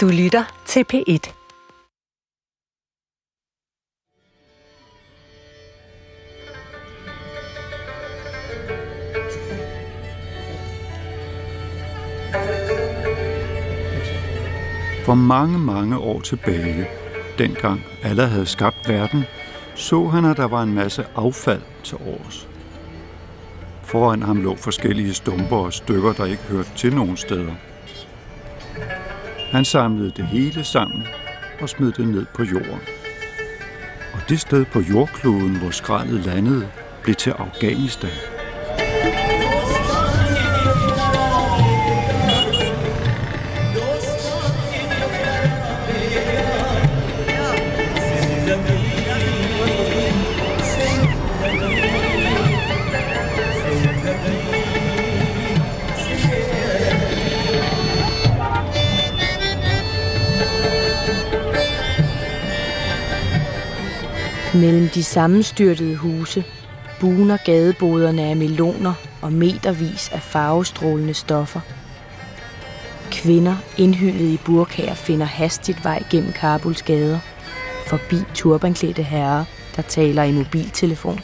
[0.00, 1.32] Du lytter til P1.
[15.04, 16.88] For mange, mange år tilbage,
[17.38, 19.24] dengang Allah havde skabt verden,
[19.74, 22.48] så han, at der var en masse affald til års.
[23.82, 27.54] Foran ham lå forskellige stumper og stykker, der ikke hørte til nogen steder.
[29.50, 31.06] Han samlede det hele sammen
[31.60, 32.80] og smed det ned på jorden.
[34.12, 36.68] Og det sted på jordkloden, hvor skraldet landede,
[37.02, 38.39] blev til Afghanistan.
[64.54, 66.44] Mellem de sammenstyrtede huse
[67.00, 71.60] buner gadeboderne af meloner og metervis af farvestrålende stoffer.
[73.10, 77.18] Kvinder indhyllet i burkager finder hastigt vej gennem Kabuls gader,
[77.86, 79.44] forbi turbanklædte herrer,
[79.76, 81.20] der taler i mobiltelefon.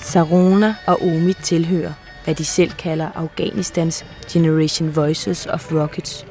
[0.00, 1.92] Sarona og Omid tilhører,
[2.24, 6.26] hvad de selv kalder Afghanistans Generation Voices of Rockets.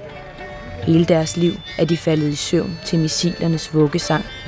[0.83, 4.25] Hele deres liv er de faldet i søvn til missilernes vuggesang–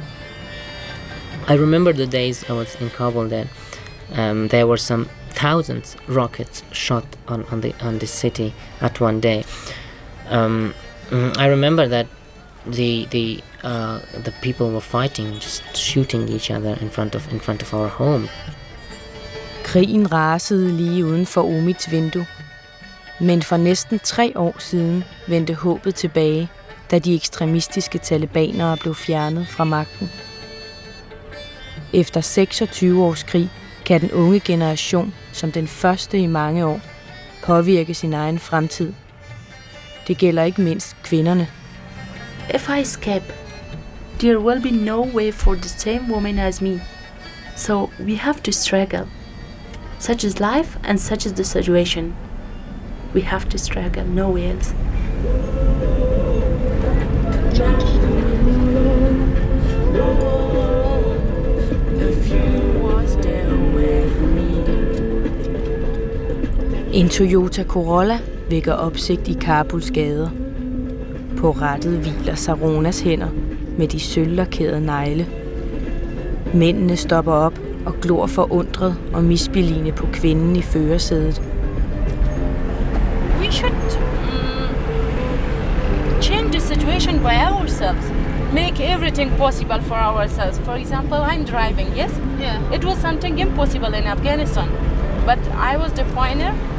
[1.48, 3.48] I remember the days I was in Kabul that
[4.14, 9.20] um, there were some thousands rockets shot on, on the on the city at one
[9.20, 9.44] day.
[10.30, 10.74] Um,
[11.10, 12.08] mm, I remember that
[12.66, 17.40] the the uh, the people were fighting, just shooting each other in front of in
[17.40, 18.30] front of our home.
[19.64, 22.26] Krigen rasede lige uden for Omids vindue.
[23.20, 26.50] Men for næsten tre år siden vendte håbet tilbage,
[26.92, 30.12] da de ekstremistiske talibanere blev fjernet fra magten.
[31.94, 33.50] Efter 26 års krig
[33.86, 36.82] kan den unge generation som den første i mange år
[37.44, 38.94] påvirke sin egen fremtid.
[40.08, 41.48] Det gælder ikke mindst kvinderne.
[42.54, 43.34] If I escape,
[44.20, 46.82] there will be no way for the same woman as me.
[47.56, 49.08] So we have to struggle.
[50.00, 52.14] Such is life and such is the situation.
[53.16, 54.76] We have to struggle, no else.
[66.94, 70.30] En Toyota Corolla vækker opsigt i Kabuls gader.
[71.38, 73.28] På rettet hviler Saronas hænder
[73.78, 75.28] med de sølvlakerede negle.
[76.54, 81.42] Mændene stopper op og glor forundret og misbeligende på kvinden i førersædet.
[83.40, 84.76] We should um,
[86.22, 88.12] change the situation by ourselves.
[88.54, 90.60] Make everything possible for ourselves.
[90.60, 92.22] For example, I'm driving, yes?
[92.42, 92.76] Yeah.
[92.76, 94.68] It was something impossible in Afghanistan.
[95.26, 95.40] But
[95.74, 96.73] I was the uh,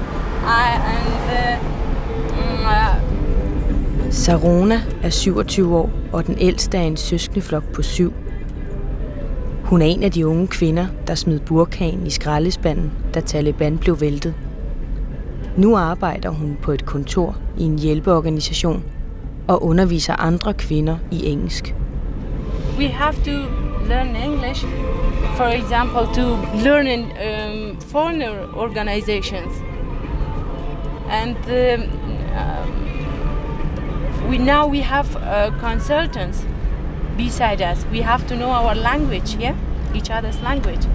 [4.11, 8.13] Sarona er 27 år og den ældste af en søskendeflok på syv.
[9.65, 14.01] Hun er en af de unge kvinder, der smed burkagen i skraldespanden, da Taliban blev
[14.01, 14.35] væltet.
[15.57, 18.85] Nu arbejder hun på et kontor i en hjælpeorganisation
[19.49, 21.75] og underviser andre kvinder i engelsk.
[22.79, 23.49] we have to
[23.89, 24.65] learn English.
[25.37, 28.23] For example, to learn in um, foreign
[28.55, 29.53] organizations.
[31.23, 31.83] And um,
[32.41, 32.71] um,
[34.31, 36.45] we now we have uh, consultants
[37.17, 37.87] beside us.
[37.93, 39.55] We have to know our language, yeah,
[39.95, 40.89] each other's language.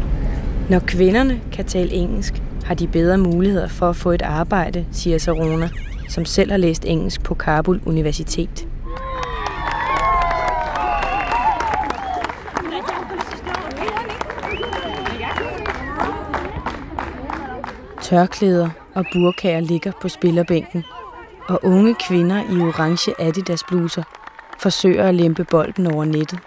[0.69, 5.17] Når kvinderne kan tale engelsk, har de bedre muligheder for at få et arbejde, siger
[5.17, 5.69] Sarona,
[6.09, 8.67] som selv har læst engelsk på Kabul Universitet.
[18.01, 18.69] Tørklæder
[18.99, 20.85] og burkager ligger på spillerbænken,
[21.47, 24.03] og unge kvinder i orange Adidas bluser
[24.59, 26.39] forsøger at lempe bolden over nettet.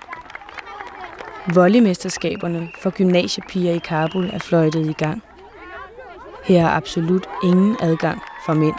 [1.54, 5.22] Volleymesterskaberne for gymnasiepiger i Kabul er fløjtet i gang.
[6.44, 8.74] Her er absolut ingen adgang for mænd.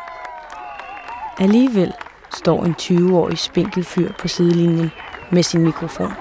[1.39, 1.93] Alligevel
[2.35, 4.91] står en 20-årig spinkel fyr på sidelinjen
[5.31, 6.11] med sin mikrofon.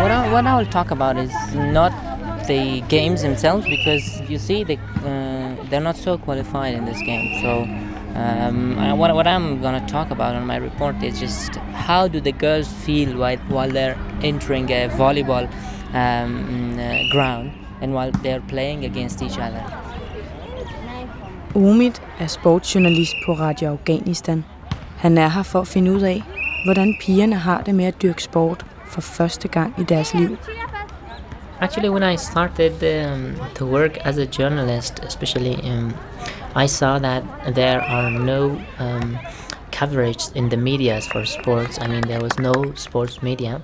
[0.00, 1.92] What I, what I will talk about is not
[2.48, 7.26] the games themselves because you see they uh, they're not so qualified in this game.
[7.42, 7.52] So
[8.22, 11.56] um, what what I'm gonna talk about on my report is just
[11.86, 15.46] how do the girls feel while while they're entering a volleyball
[15.94, 16.32] um,
[16.78, 19.62] uh, ground and while they're playing against each other.
[21.54, 24.44] Omid er sportsjournalist på Radio Afghanistan
[24.98, 26.22] Han er her for at finde ud af,
[26.64, 30.36] hvordan pigerne har det med at dyrke sport for første gang i deres liv.
[31.60, 35.92] Actually, when I started um, to work as a journalist, especially, um,
[36.54, 37.24] I saw that
[37.54, 39.18] there are no um,
[39.72, 41.78] coverage in the medias for sports.
[41.80, 43.60] I mean, there was no sports media.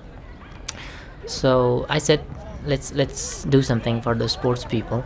[1.25, 2.19] So I said,
[2.65, 5.03] let's let's do something for the sports people.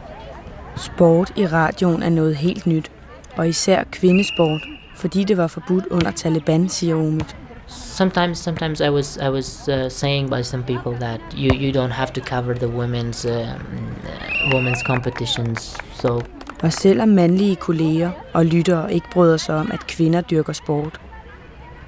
[0.76, 2.92] Sport i radioen er noget helt nyt,
[3.38, 4.62] og især kvindesport,
[4.96, 7.39] fordi det var forbudt under Taliban, siger Omid.
[7.70, 11.92] Sometimes, sometimes I was I was uh, saying by some people that you, you don't
[11.92, 15.78] have to cover the women's um, uh, women's competitions.
[16.02, 16.22] So
[16.64, 21.00] Og selvom mandlige kolleger og lyttere ikke bryder sig om, at kvinder dyrker sport,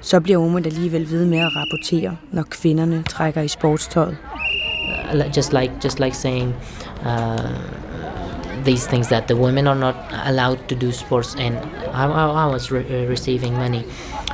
[0.01, 4.17] så bliver Omid alligevel ved med at rapportere, når kvinderne trækker i sportstøjet.
[5.13, 6.55] uh, just like just like saying
[7.05, 7.49] uh,
[8.65, 9.95] these things that the women are not
[10.25, 11.55] allowed to do sports, and
[11.93, 13.83] I, I, I was re- uh, receiving money,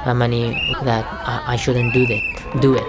[0.06, 0.52] uh, money
[0.84, 2.84] that I, I shouldn't do that, do it.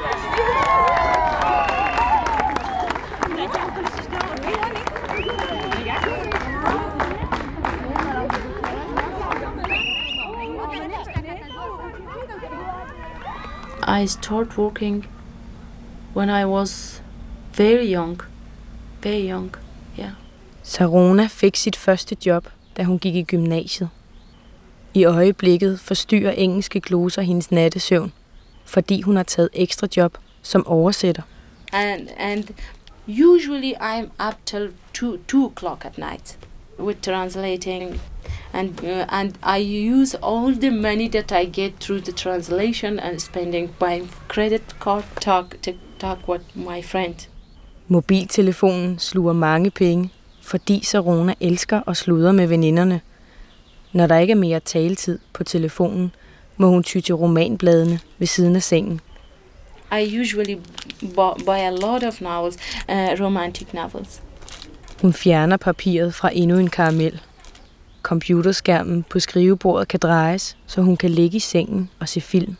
[13.82, 15.06] I started working
[16.12, 17.00] when I was
[17.52, 18.20] very young.
[19.00, 19.54] Very young,
[19.96, 20.12] yeah.
[20.62, 22.44] Sarona fik sit første job,
[22.76, 23.97] da hun gik i gymnasiet.
[24.98, 28.12] I øjeblikket forstyrrer engelske gloser hendes nattesøvn,
[28.64, 31.22] fordi hun har taget ekstra job som oversætter.
[31.72, 32.44] And and
[33.08, 36.38] usually I'm up till two two o'clock at night
[36.78, 38.00] with translating,
[38.52, 43.20] and uh, and I use all the money that I get through the translation and
[43.20, 47.14] spending my credit card talk to talk with my friend.
[47.88, 50.10] Mobiltelefonen sluger mange penge,
[50.42, 53.00] fordi Sarona elsker at sludre med veninderne.
[53.92, 56.12] Når der ikke er mere taletid på telefonen,
[56.56, 59.00] må hun ty til romanbladene ved siden af sengen.
[60.02, 60.54] I usually
[61.02, 62.56] bu- buy a lot of novels,
[62.88, 62.94] uh,
[63.24, 64.22] romantic novels.
[65.02, 67.20] Hun fjerner papiret fra endnu en karamel.
[68.02, 72.56] Computerskærmen på skrivebordet kan drejes, så hun kan ligge i sengen og se film.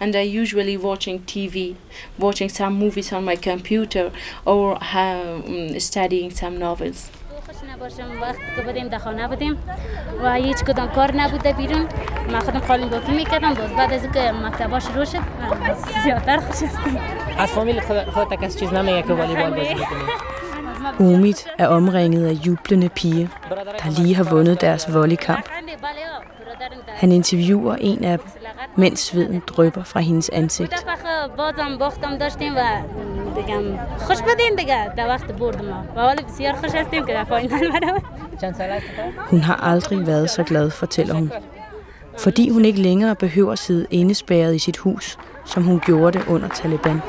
[0.00, 1.74] and I usually watching TV,
[2.20, 4.10] watching some movies on my computer,
[4.44, 7.10] or um, studying some novels.
[7.77, 9.57] خوش نباشم وقت که بودیم در خانه بودیم
[10.23, 11.87] و هیچ کدام کار نبوده بیرون
[12.31, 15.73] من خودم خالی گفتی میکردم باز بعد از اینکه مکتبا شروع شد من
[16.03, 17.01] زیادتر خوش هستیم
[17.37, 17.79] از فامیل
[18.13, 20.03] خودت کسی چیز نمیگه که والیبال بازی میکنی
[20.99, 23.27] Omid er omringet af jublende piger,
[23.83, 25.49] der lige har vundet deres volleykamp.
[26.87, 28.27] Han interviewer en af dem,
[28.75, 30.85] mens sveden drypper fra hendes ansigt.
[33.37, 36.23] دفعه بازم باختم داشتیم و دیگه خوش بودیم دیگه در وقت برد ما و حالا
[36.23, 38.01] بسیار خوش هستیم که در فاینال برم
[38.41, 38.85] چند سال است
[39.31, 41.31] Hun har aldrig været så glad, fortæller hun.
[42.17, 46.27] Fordi hun ikke længere behøver at sidde indespærret i sit hus, som hun gjorde det
[46.27, 47.01] under Taliban.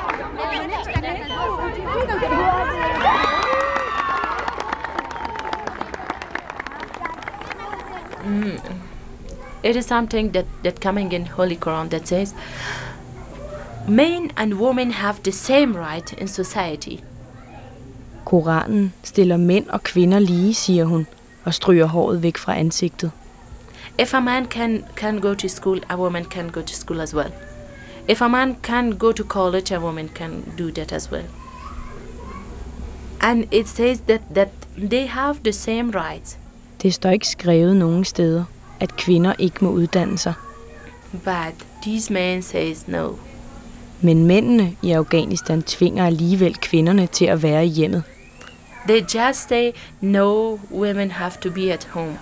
[9.65, 12.35] It is something that, that coming in Holy Quran that says
[13.90, 17.04] men and women have the same right in society.
[18.26, 21.08] Koranen stiller mænd og kvinder lige, siger hun,
[21.44, 23.12] og stryger håret væk fra ansigtet.
[24.00, 27.16] If a man can, can go to school, a woman can go to school as
[27.16, 27.32] well.
[28.08, 31.26] If a man can go to college, a woman can do that as well.
[33.22, 34.50] And it says that, that
[34.90, 36.38] they have the same rights.
[36.82, 38.44] Det står ikke skrevet nogen steder,
[38.80, 40.34] at kvinder ikke må uddanne sig.
[41.12, 43.14] But these men says no.
[44.01, 48.03] Men mændene i Afghanistan tvinger alligevel kvinderne til at være i hjemmet.
[48.89, 52.19] They just say no, women have to be at home.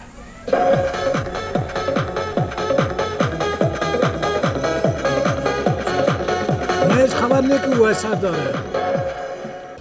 [6.88, 8.54] من هیچ خبر نه که وسط داره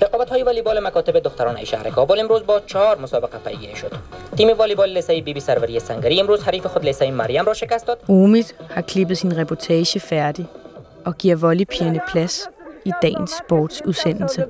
[0.02, 3.92] رقابت های والیبال مکاتب دخترانه شهر کابل امروز با چهار مسابقه پیگیری شد
[4.38, 8.46] تیم والیبال لسه بیبی سروری سنگری امروز حریف خود لسه مریم را شکست داد Omid
[8.76, 10.46] har klippet sin reportage færdig
[11.07, 12.49] og giver volleypigerne plads
[12.85, 14.47] i dagens sportsudsendelse.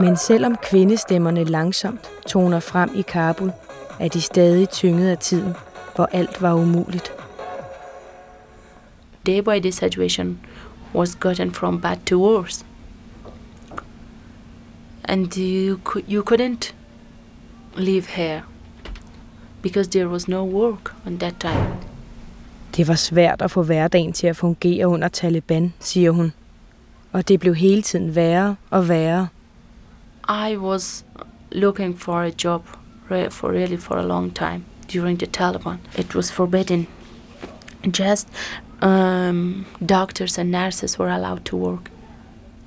[0.00, 3.52] Men selvom kvindestemmerne langsomt toner frem i Kabul,
[4.00, 5.56] er de stadig tynget af tiden,
[5.96, 7.21] hvor alt var umuligt.
[9.26, 10.38] Day by day situation
[10.92, 12.64] was gotten from bad to worse.
[15.04, 16.74] And you, you couldn't
[17.76, 18.42] live here
[19.62, 21.76] because there was no work at that time.
[22.76, 26.32] Det var svært at få hverdagen til at fungere under Taliban, siger hun.
[27.12, 29.28] Og det blev hele tiden værre og værre.
[30.50, 31.04] I was
[31.52, 32.62] looking for a job
[33.30, 35.78] for really for a long time during the Taliban.
[35.98, 36.86] It was forbidden.
[37.98, 38.28] Just
[38.82, 41.90] um, doctors and nurses were allowed to work.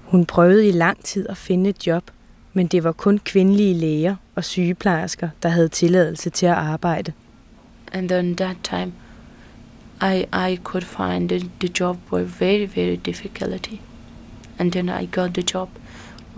[0.04, 2.04] Hun prøvede i lang tid at finde et job,
[2.54, 7.14] men det var kun kvindelige læger og sygeplejersker, der havde tilladelse til at arbejde.
[7.94, 8.92] And then that time,
[10.02, 13.76] I I could find the, the job were very very difficulty,
[14.60, 15.70] and then I got the job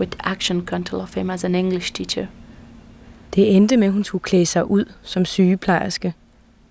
[0.00, 2.26] with Action Control of Fame as an English teacher.
[3.34, 6.14] Det endte med, at hun skulle klæde sig ud som sygeplejerske.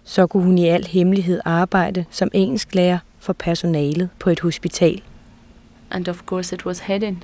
[0.09, 5.01] Så kunne hun i al hemmelighed arbejde som engelsklærer for personalet på et hospital.
[5.91, 7.23] And of course it was hidden.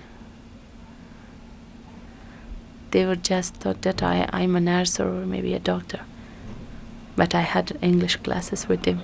[2.91, 5.97] They were just thought that I, I'm a nurse or maybe a doctor.
[7.15, 8.99] But I had English classes with them.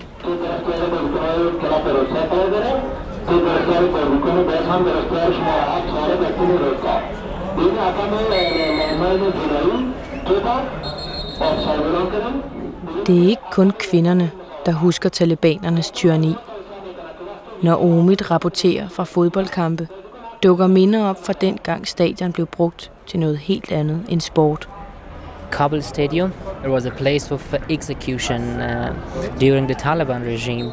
[13.08, 14.32] Det er ikke kun kvinderne,
[14.66, 16.36] der husker talibanernes tyranni.
[17.64, 19.88] Når Omid rapporterer fra fodboldkampe,
[20.44, 24.70] dukker minder op fra den gang stadion blev brugt til noget helt andet end sport.
[25.52, 26.32] Kabul Stadium,
[26.66, 28.96] it was a place of execution uh,
[29.40, 30.72] during the Taliban regime.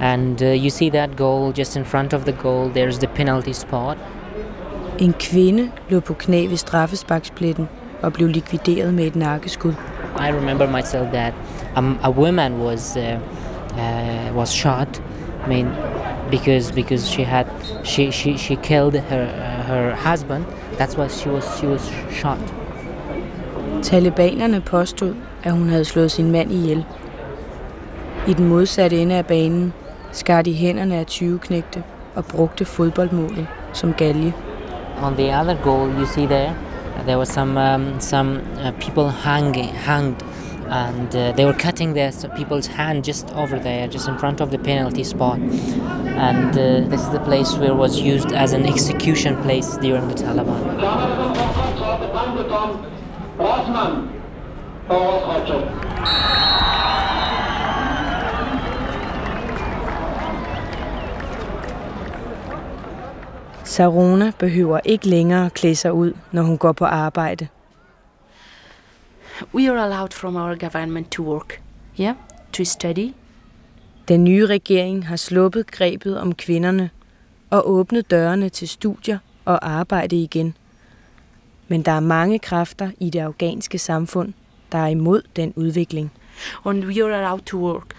[0.00, 3.52] And uh, you see that goal just in front of the goal, there's the penalty
[3.52, 3.96] spot.
[4.98, 7.68] En kvinde lå på knæ ved straffesparkspletten
[8.02, 9.74] og blev likvideret med et nakkeskud.
[10.16, 11.34] I remember myself that
[11.76, 13.20] um, a woman was uh,
[13.78, 15.00] uh, was shot.
[15.44, 15.68] I mean,
[16.30, 17.46] because because she had
[17.84, 20.44] she she, she killed her uh, her husband.
[20.78, 22.38] That's why she was she was shot.
[23.82, 26.84] Talibanerne påstod, at hun havde slået sin mand ihjel.
[28.28, 29.72] I den modsatte ende af banen
[30.12, 31.82] skar de hænderne af 20 knægte
[32.14, 34.34] og brugte fodboldmålet som galge.
[35.02, 36.54] On the other goal you see there,
[37.04, 40.22] there was some um, some uh, people hanging hanged
[40.68, 44.50] and uh, they were cutting their people's hand just over there, just in front of
[44.50, 45.38] the penalty spot.
[45.38, 50.08] And uh, this is the place where it was used as an execution place during
[50.08, 50.78] the Taliban.
[63.68, 67.48] Sarona behøver ikke længere klæde sig ud, når hun går på arbejde.
[69.54, 71.62] We are allowed from our government to work,
[72.00, 72.14] yeah,
[72.52, 73.14] to study.
[74.08, 76.90] Den nye regering har sluppet grebet om kvinderne
[77.50, 80.56] og åbnet dørene til studier og arbejde igen.
[81.68, 84.32] Men der er mange kræfter i det afghanske samfund,
[84.72, 86.12] der er imod den udvikling.
[86.64, 87.94] And we are allowed to work.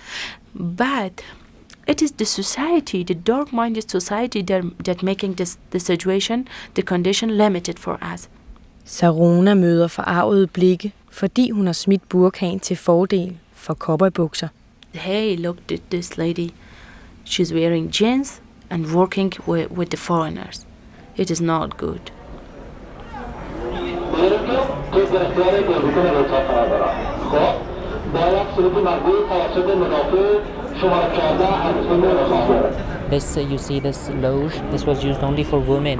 [0.53, 1.23] But
[1.89, 7.37] it is the society, the dark-minded society that, that making this, the situation, the condition
[7.37, 8.29] limited for us.
[8.85, 14.47] Sarona møder forarvede blikke, fordi hun har smidt burkaen til fordel for cowboybukser.
[14.93, 16.49] Hey, look at this lady.
[17.25, 20.65] She's wearing jeans and working with, with the foreigners.
[21.17, 22.11] It is not good.
[33.09, 34.53] This uh, you see this loge.
[34.71, 35.99] This was used only for women.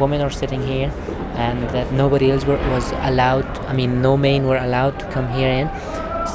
[0.00, 0.90] Women are sitting here,
[1.36, 3.46] and that nobody else were, was allowed.
[3.68, 5.70] I mean, no men were allowed to come here in.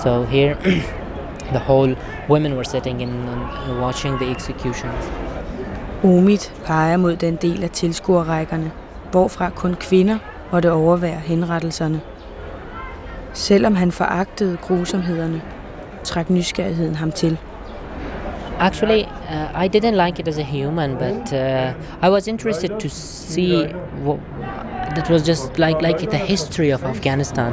[0.01, 0.55] So here,
[1.51, 1.93] the whole
[2.29, 5.09] women were sitting in uh, watching the executions.
[6.03, 8.71] Umid peger mod den del af tilskuerrækkerne,
[9.11, 10.17] hvorfra kun kvinder
[10.51, 12.01] måtte overvære henrettelserne.
[13.33, 15.41] Selvom han foragtede grusomhederne,
[16.03, 17.37] trak nysgerrigheden ham til.
[18.60, 21.74] Actually, uh, I didn't like it as a human, but uh,
[22.06, 23.64] I was interested to see
[24.06, 24.18] what
[24.96, 27.52] that was just like like the history of Afghanistan.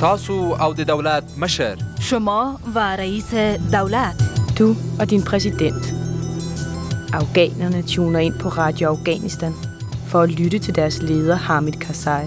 [0.00, 3.34] تاسو او د دولت مشر شما و رئیس
[3.72, 5.94] دولت Du og din præsident.
[7.12, 9.52] Afghanerne tuner ind på Radio Afghanistan
[10.06, 12.26] for at lytte til deres leder Hamid Karzai.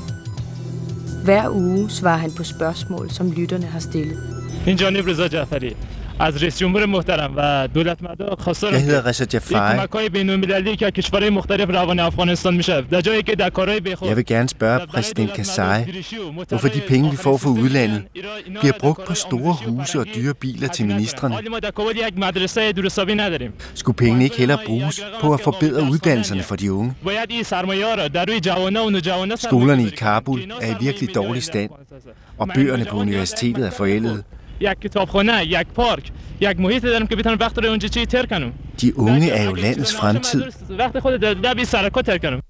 [1.24, 4.20] Hver uge svarer han på spørgsmål, som lytterne har stillet.
[4.66, 5.76] این جانب رضا جعفری
[6.20, 9.78] از رئیس جمهور محترم و دولت مدار خواستار Jeg hedder Reza Jafari.
[9.78, 13.80] کمک های بین المللی که کشورهای مختلف روان افغانستان میشه در جایی که در کارهای
[13.80, 15.80] بیخود Jeg vil gerne spørge præsident Karzai,
[16.50, 18.02] hvorfor de penge, vi får fra udlandet,
[18.62, 21.34] bliver brugt på store huse og dyre biler til ministerne.
[21.34, 25.42] حالی ما در کابل یک مدرسه درستابی نداریم Skulle pengene ikke hellere bruges på at
[25.42, 26.94] forbedre uddannelserne for de unge?
[27.04, 30.76] باید این سرمایه ها را در روی جوانه و نوجوانه Skolerne i Kabul er i
[30.86, 31.70] virkelig dårlig stand,
[32.38, 34.24] og bøgerne på universitetet er forældede.
[34.61, 36.11] یک کتابخانه یک پارک
[36.41, 39.55] یک محیط دارم که بتونم وقت رو اونجا چی تر کنم De unge er jo
[39.57, 40.53] landets fremtid.
[40.79, 42.41] وقت خود در بی سرکا تر کنم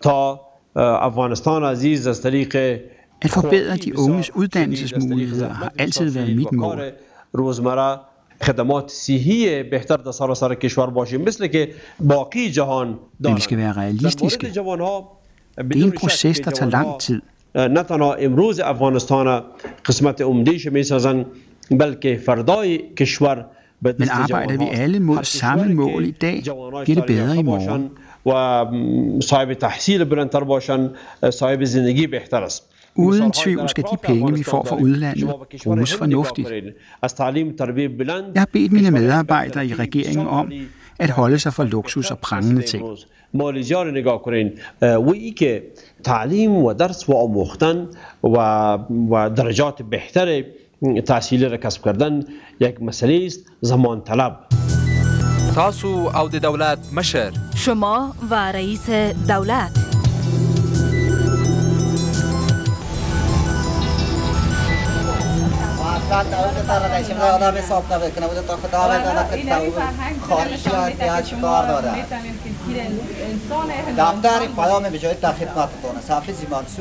[0.00, 0.40] تا
[0.76, 2.80] افغانستان عزیز از طریق
[3.24, 6.78] At forbedre de unges uddannelsesmuligheder har altid været mit mål.
[7.32, 8.00] روزمره
[8.42, 11.68] خدمات صحی بهتر در سراسر کشور باشیم مثل که
[12.00, 14.46] باقی جهان Men vi skal være realistiske.
[15.58, 17.22] Det er en proces, der tager lang tid.
[17.54, 19.42] نه تنها امروز افغانستان
[19.84, 21.53] قسمت عمدهش میسازن بلکه فردای کشور
[23.82, 26.42] Men arbejder vi alle mod samme mål i dag,
[26.84, 27.90] bliver det bedre i morgen.
[28.24, 28.32] و
[29.20, 30.90] صاحب تحصیل بلندتر باشن
[31.30, 32.62] صاحب زندگی بهتر است
[32.94, 35.30] Uden tvivl skal de penge, vi får fra udlandet,
[35.64, 36.48] bruges fornuftigt.
[38.34, 40.52] Jeg har bedt mine medarbejdere i regeringen om
[40.98, 42.84] at holde sig for luksus og prangende ting.
[43.32, 44.52] مال نگاه کنین
[44.82, 45.10] و
[50.26, 50.44] ای
[51.05, 52.23] تحصیلی را کسب کردن
[52.59, 54.39] یک مسئله است زمان طلب.
[55.55, 57.31] تاسو او د دولت مشر.
[57.55, 58.89] شما و رئیس
[59.27, 59.85] دولت.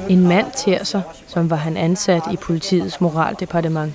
[0.08, 3.94] En mand ter sig, som var han ansat i politiets moraldepartement.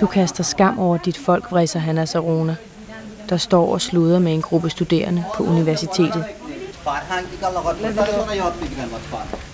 [0.00, 2.56] Du kaster skam over dit folk, vridser han af Sarona,
[3.28, 6.24] der står og sluder med en gruppe studerende på universitetet.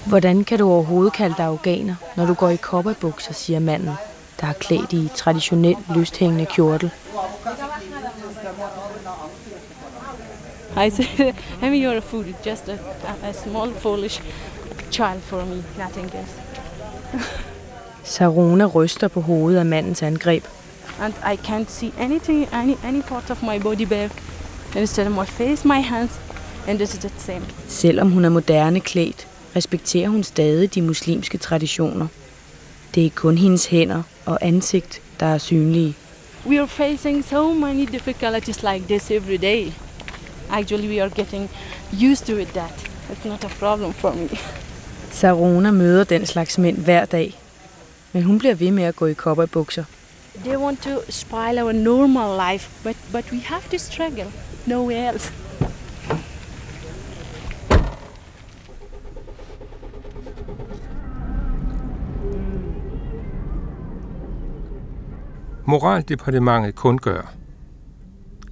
[0.07, 3.91] Hvordan kan du overhovedet kalde dig afghaner, når du går i kopperbukser, siger manden,
[4.41, 6.91] der er klædt i traditionel lysthængende kjortel.
[10.77, 12.79] I said, I mean, you're a food, just a,
[13.23, 14.21] a small foolish
[14.91, 16.35] child for me, nothing else.
[18.05, 20.45] Sarona ryster på hovedet af mandens angreb.
[21.01, 24.11] And I can't see anything, any, any part of my body bare.
[24.77, 26.21] Instead of my face, my hands,
[26.69, 27.43] and this is the same.
[27.69, 32.07] Selvom hun er moderne klædt, respekterer hun stadig de muslimske traditioner.
[32.95, 35.95] Det er kun hendes hænder og ansigt, der er synlige.
[36.47, 39.73] We are facing so many difficulties like this every day.
[40.51, 41.49] Actually, we are getting
[41.93, 42.89] used to it that.
[43.11, 44.29] It's not a problem for me.
[45.11, 47.39] Sarona møder den slags mænd hver dag,
[48.13, 49.85] men hun bliver ved med at gå i kopperbukser.
[50.45, 54.33] They want to spoil our normal life, but, but we have to struggle.
[54.67, 55.33] Nowhere else.
[65.67, 67.35] Moraldepartementet kundgør.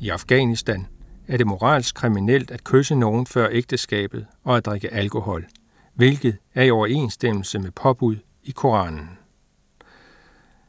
[0.01, 0.87] I Afghanistan
[1.29, 5.47] er det moralsk kriminelt at kysse nogen før ægteskabet og at drikke alkohol,
[5.95, 9.19] hvilket er i overensstemmelse med påbud i Koranen.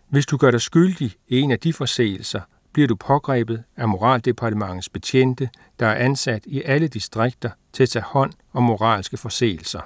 [0.10, 2.42] Hvis du gør dig skyldig i en af de forseelser,
[2.74, 8.04] bliver du pågrebet af Moraldepartementets betjente, der er ansat i alle distrikter til at tage
[8.04, 9.82] hånd om moralske forseelser.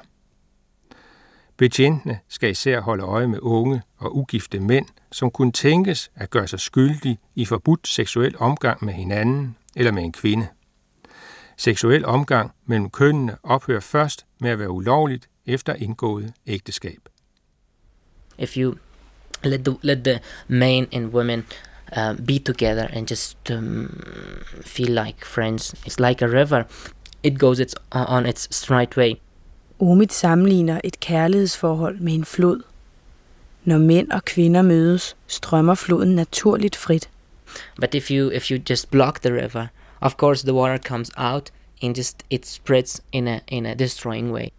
[1.57, 6.47] Betjentene skal især holde øje med unge og ugifte mænd, som kunne tænkes at gøre
[6.47, 10.47] sig skyldige i forbudt seksuel omgang med hinanden eller med en kvinde.
[11.57, 16.99] Seksuel omgang mellem kønnene ophører først med at være ulovligt efter indgået ægteskab.
[18.37, 18.75] If you
[19.43, 21.45] let the let the men and women
[21.97, 24.03] uh, be together and just um,
[24.61, 26.63] feel like friends, it's like a river.
[27.23, 29.13] It goes its on its straight way.
[29.79, 32.61] Omid sammenligner et kærlighedsforhold med en flod.
[33.63, 37.09] Når mænd og kvinder mødes, strømmer floden naturligt frit.
[37.81, 39.67] But if you if you just block the river,
[40.01, 41.51] of course the water comes out
[41.83, 44.51] and just it spreads in a in a destroying way.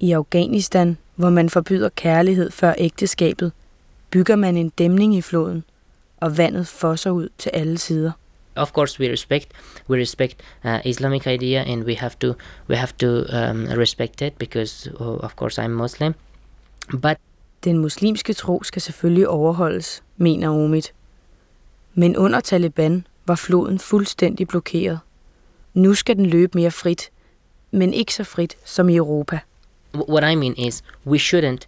[0.00, 3.52] I Afghanistan, hvor man forbyder kærlighed før ægteskabet,
[4.10, 5.64] bygger man en dæmning i floden,
[6.20, 8.12] og vandet fosser ud til alle sider.
[8.56, 9.48] Of course, we respect
[9.88, 12.34] we respect uh, Islamic idea, and we have to
[12.68, 16.14] we have to um, respect it because, uh, of course, I'm Muslim.
[16.90, 17.16] But
[17.64, 20.82] Den muslimske tro skal selvfølgelig overholdes, mener Omid.
[21.94, 25.00] Men under Taliban var floden fuldstændig blokeret.
[25.74, 27.10] Nu skal den løbe mere frit,
[27.70, 29.38] men ikke så frit som i Europa.
[30.08, 31.66] what I mean is, we shouldn't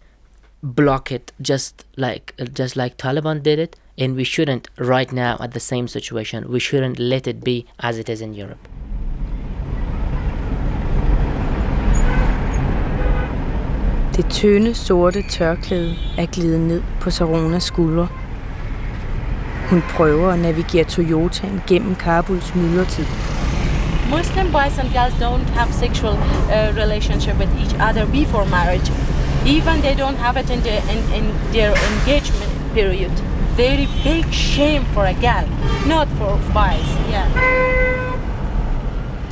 [0.63, 5.53] block it just like just like Taliban did it, and we shouldn't right now at
[5.53, 8.69] the same situation we shouldn't let it be as it is in europe
[14.17, 18.09] Det tynde, sorte tørklæde er glidet ned på Saronas skuldre.
[19.71, 23.07] Hun prøver at navigere Toyotaen gennem Kabuls myldretid.
[24.17, 28.93] Muslim boys and girls don't have sexual uh, relationship with each other before marriage.
[29.47, 33.13] Even they don't have it in, the, in, in their engagement period.
[33.57, 35.49] Very big shame for a girl,
[35.87, 36.89] not for boys.
[37.11, 37.29] Yeah.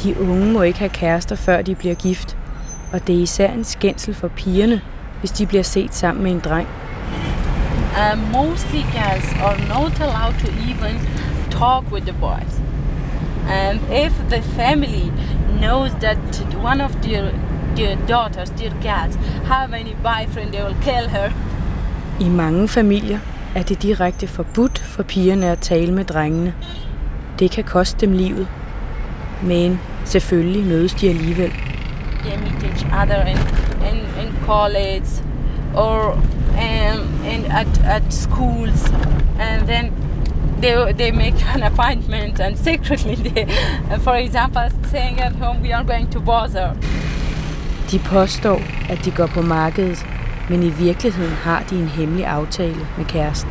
[0.02, 2.36] De unge må ikke have kærester, før de bliver gift.
[2.92, 4.80] Og det er især en skændsel for pigerne,
[5.20, 6.68] hvis de bliver set sammen med en dreng.
[7.94, 10.98] Uh, mostly girls are not allowed to even
[11.50, 12.60] talk with the boys.
[13.48, 15.12] And if the family
[15.60, 16.16] knows that
[16.62, 17.32] one of their,
[17.74, 21.32] their daughters, their girls, have any boyfriend, they will kill her.
[22.20, 23.18] I mange familier
[23.54, 26.54] er det direkte forbudt for pigerne at tale med drengene.
[27.38, 28.48] Det kan koste dem livet.
[29.42, 31.52] Men selvfølgelig mødes de alligevel.
[32.24, 33.38] They meet each other in,
[33.90, 35.08] in, in college
[35.74, 36.18] or
[36.54, 38.90] um, in, at, at schools
[39.38, 39.92] and then
[40.60, 43.46] they, they make an appointment and secretly they,
[44.04, 46.76] for example saying at home we are going to bother.
[47.90, 48.60] De påstår,
[48.90, 50.06] at de går på markedet,
[50.50, 53.50] men i virkeligheden har de en hemmelig aftale med kæresten.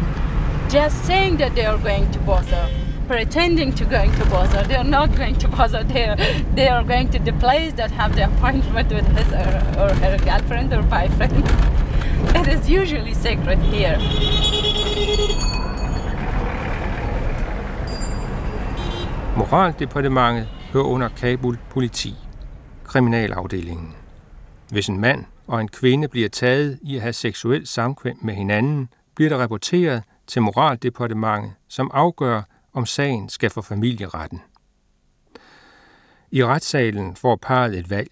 [0.74, 2.66] Just saying that they are going to bother,
[3.08, 4.64] pretending to going to bother.
[4.64, 5.84] They are not going to bother.
[5.84, 6.18] They are,
[6.56, 10.18] they are going to the place that have the appointment with his or, or her
[10.18, 11.44] girlfriend or boyfriend.
[12.42, 13.98] It is usually secret here.
[19.38, 22.16] Moraldepartementet hører under Kabul politi,
[22.84, 23.96] kriminalafdelingen.
[24.70, 28.90] Hvis en mand og en kvinde bliver taget i at have seksuel samkvem med hinanden,
[29.16, 32.42] bliver der rapporteret til Moraldepartementet, som afgør,
[32.74, 34.42] om sagen skal for familieretten.
[36.32, 38.12] I retssalen får parret et valg.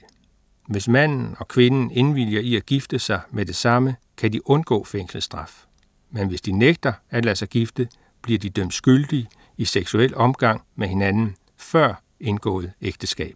[0.69, 4.83] Hvis manden og kvinden indvilger i at gifte sig med det samme, kan de undgå
[4.83, 5.65] fængselsstraf.
[6.11, 7.87] Men hvis de nægter at lade sig gifte,
[8.21, 9.27] bliver de dømt skyldige
[9.57, 13.35] i seksuel omgang med hinanden før indgået ægteskab.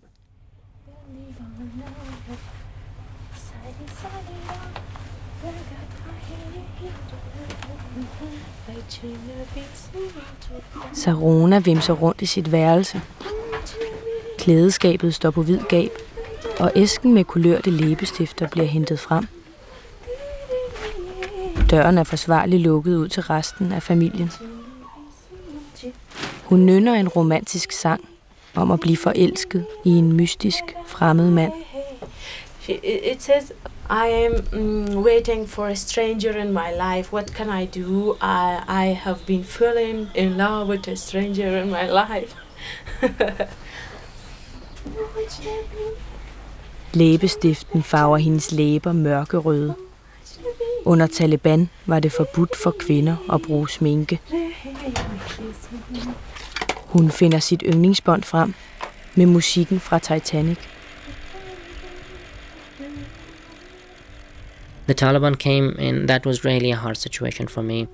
[10.93, 13.02] Sarona vimser rundt i sit værelse.
[14.38, 15.91] Klædeskabet står på hvid gab,
[16.60, 19.28] og æsken med kulørte læbestifter bliver hentet frem.
[21.72, 24.32] Døren er forsvarligt lukket ud til resten af familien.
[26.44, 28.10] Hun nynner en romantisk sang
[28.56, 31.54] om at blive forelsket i en mystisk fremmed mand.
[32.68, 33.52] It says,
[33.89, 37.13] I am mm, waiting for a stranger in my life.
[37.13, 38.16] What can I do?
[38.22, 42.36] I, I have been falling in love with a stranger in my life.
[46.93, 49.75] Læbestiften farver hendes læber mørkerøde.
[50.86, 54.19] Under Taliban var det forbudt for kvinder at bruge sminke.
[56.77, 58.53] Hun finder sit yndlingsbånd frem
[59.15, 60.58] med musikken fra Titanic.
[64.86, 67.88] The Taliban came and that was really a hard situation for me.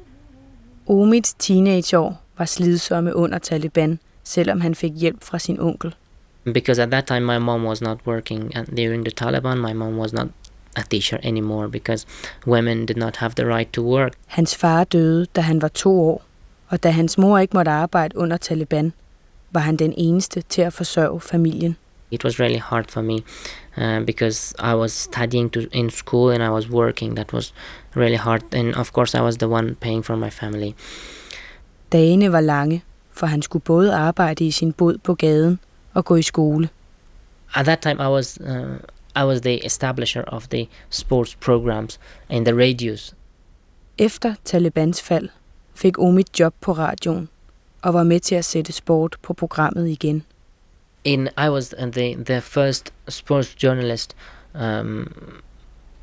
[0.87, 5.95] Omids teenageår var slidsomme under Taliban, selvom han fik hjælp fra sin onkel.
[6.43, 9.97] Because at that time my mom was not working and during the Taliban my mom
[9.97, 10.27] was not
[10.75, 12.05] a teacher anymore because
[12.45, 14.13] women did not have the right to work.
[14.27, 16.21] Hans far døde, da han var to år,
[16.69, 18.93] og da hans mor ikke måtte arbejde under Taliban,
[19.51, 21.77] var han den eneste til at forsørge familien.
[22.11, 23.17] It was really hard for me
[23.77, 27.15] uh, because I was studying to, in school and I was working.
[27.15, 27.53] That was
[27.95, 28.41] really hard.
[28.53, 30.73] And of course, I was the one paying for my family.
[31.91, 35.59] Dagene var lange, for han skulle både arbejde i sin bod på gaden
[35.99, 36.69] og gå i skole.
[37.55, 38.77] At that time, I was uh,
[39.15, 43.15] I was the establisher of the sports programs and the radios.
[43.97, 45.29] Efter Talibans fald
[45.75, 47.29] fik Omid job på radioen
[47.81, 50.23] og var med til at sætte sport på programmet igen.
[51.03, 54.15] In I was the the first sports journalist
[54.55, 55.13] um,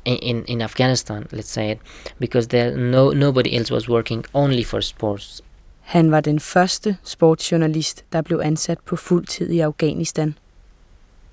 [0.05, 1.79] in in Afghanistan, let's say it,
[2.19, 5.41] because there no nobody else was working only for sports.
[5.87, 10.37] Han var den første sportsjournalist, der blev ansat på fuld tid i Afghanistan.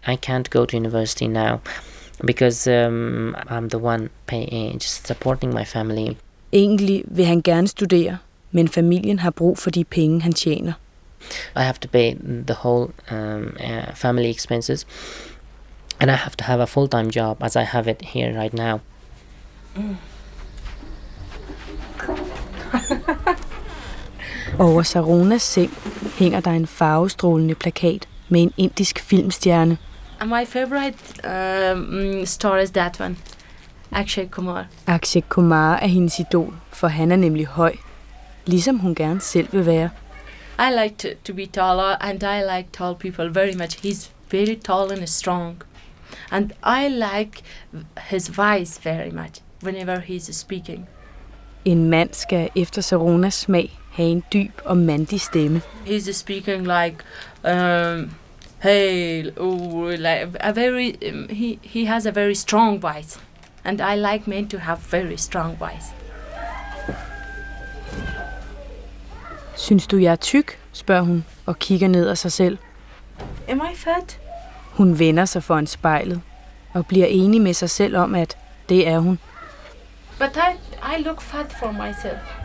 [0.09, 1.59] I can't go to university now
[2.27, 6.17] because um, I'm the one paying, just supporting my family.
[6.53, 8.19] Egentlig vil han gerne studere,
[8.51, 10.73] men familien har brug for de penge, han tjener.
[11.57, 12.15] I have to pay
[12.47, 14.87] the whole um, uh, family expenses,
[16.01, 18.81] and I have to have a full-time job as I have it here right now.
[24.59, 25.71] Over Saronas seng
[26.19, 29.79] hænger der en farvestrålende plakat med en indisk filmstjerne.
[30.25, 30.99] My favorite
[31.75, 33.17] um, star is that one,
[33.93, 34.67] Akshay Kumar.
[34.87, 37.77] Akshay Kumar er hendes idol, for han er nemlig høj,
[38.47, 39.91] ligesom hun gerne selv vil være.
[40.59, 43.87] I like to, to be taller, and I like tall people very much.
[43.87, 45.63] He's very tall and strong.
[46.31, 47.43] And I like
[47.99, 50.89] his voice very much whenever he's speaking.
[51.65, 55.63] En mand skal efter Saronas smag have en dyb og mandig stemme.
[55.87, 56.97] He's speaking like,
[57.45, 58.11] um,
[58.63, 63.21] hey, oh, like a very, um, he, he has a very strong voice.
[63.65, 65.95] And I like men to have very strong voice.
[69.57, 70.59] Synes du, jeg er tyk?
[70.73, 72.59] spørger hun og kigger ned af sig selv.
[73.49, 74.21] Am I fat?
[74.71, 76.23] Hun vender sig foran spejlet
[76.73, 78.37] og bliver enig med sig selv om, at
[78.69, 79.19] det er hun.
[80.19, 82.44] But I, I look fat for myself.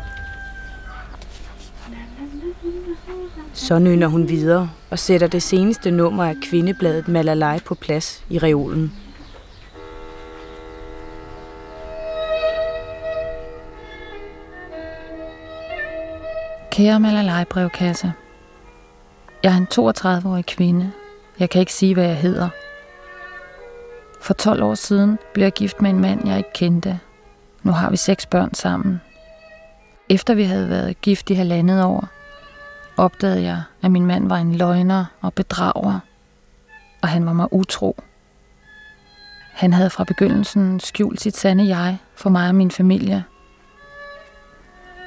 [3.54, 8.38] Så nynner hun videre og sætter det seneste nummer af kvindebladet Malalai på plads i
[8.38, 8.94] reolen.
[16.72, 18.14] Kære Malalai brevkasse.
[19.44, 20.92] Jeg er en 32-årig kvinde.
[21.40, 22.50] Jeg kan ikke sige, hvad jeg hedder.
[24.22, 27.00] For 12 år siden blev jeg gift med en mand, jeg ikke kendte.
[27.64, 29.02] Nu har vi seks børn sammen.
[30.10, 32.08] Efter vi havde været gift i halvandet år,
[32.98, 36.00] opdagede jeg, at min mand var en løgner og bedrager,
[37.02, 37.96] og han var mig utro.
[39.54, 43.24] Han havde fra begyndelsen skjult sit sande jeg for mig og min familie.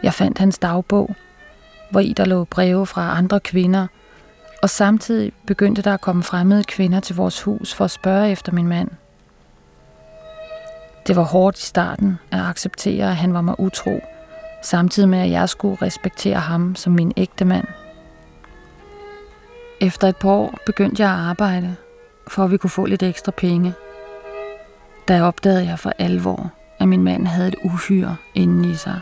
[0.03, 1.15] Jeg fandt hans dagbog,
[1.91, 3.87] hvor i der lå breve fra andre kvinder,
[4.63, 8.53] og samtidig begyndte der at komme fremmede kvinder til vores hus for at spørge efter
[8.53, 8.89] min mand.
[11.07, 14.01] Det var hårdt i starten at acceptere, at han var mig utro,
[14.63, 17.67] samtidig med at jeg skulle respektere ham som min ægte mand.
[19.81, 21.77] Efter et par år begyndte jeg at arbejde,
[22.29, 23.75] for at vi kunne få lidt ekstra penge.
[25.09, 29.01] Der opdagede jeg for alvor, at min mand havde et uhyre inde i sig.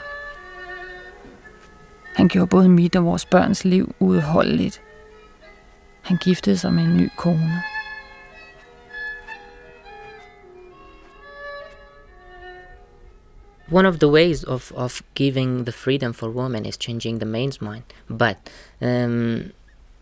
[2.14, 4.82] Han gjorde både mit og vores børns liv uudholdeligt.
[6.02, 7.62] Han giftede sig med en ny kone.
[13.70, 17.60] One of the ways of, of giving the freedom for women is changing the man's
[17.60, 17.84] mind.
[18.08, 18.36] But
[18.80, 19.52] um,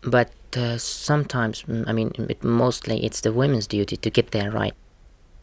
[0.01, 4.73] but uh, sometimes, I mean, it, mostly it's the women's duty to get their right.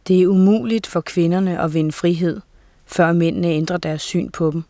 [0.07, 2.41] Det er umuligt for kvinderne at vinde frihed,
[2.85, 4.63] før mændene ændrer deres syn på dem.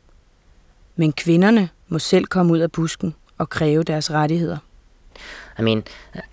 [0.96, 4.58] Men kvinderne må selv komme ud af busken og kræve deres rettigheder.
[5.60, 5.84] I mean,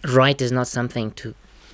[0.04, 1.28] right is not something to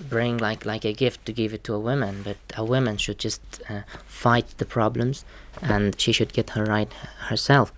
[0.08, 3.24] bring like like a gift to give it to a woman, but a woman should
[3.24, 5.24] just uh, fight the problems,
[5.62, 6.92] and she should get her right
[7.28, 7.72] herself.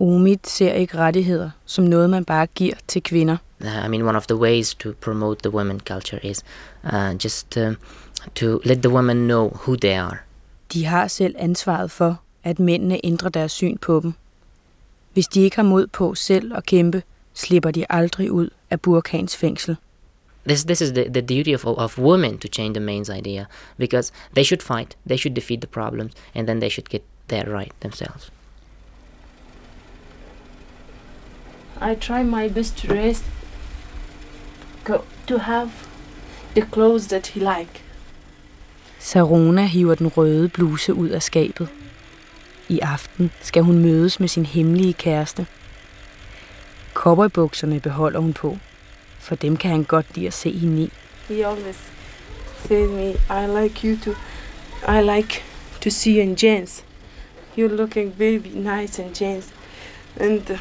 [0.00, 3.36] Omid ser ikke rettigheder som noget, man bare giver til kvinder.
[3.60, 6.42] Uh, I mean, one of the ways to promote the women culture is
[6.92, 7.74] uh, just uh,
[8.34, 10.16] to let the women know who they are.
[10.72, 14.12] De har selv ansvaret for, at mændene ændrer deres syn på dem.
[15.12, 17.02] Hvis de ikke har mod på selv at kæmpe,
[17.34, 19.76] slipper de aldrig ud af Burkhans fængsel.
[20.46, 24.12] This, this is the, the duty of, of women to change the man's idea because
[24.32, 27.72] they should fight, they should defeat the problems, and then they should get their right
[27.80, 28.30] themselves.
[31.80, 33.24] I try my best to rest,
[34.84, 35.70] go, to have
[36.54, 37.82] the clothes that he like.
[38.98, 41.68] Sarona hiver den røde bluse ud af skabet.
[42.68, 45.46] I aften skal hun mødes med sin hemmelige kæreste.
[46.94, 48.58] Cowboybukserne beholder hun på,
[49.26, 50.90] for dem kan han godt lide at se hende i.
[51.28, 51.76] He always
[52.68, 54.10] says me, I like you to,
[54.88, 55.42] I like
[55.80, 56.84] to see you in jeans.
[57.56, 59.52] You're looking very nice in jeans.
[60.20, 60.58] And, uh,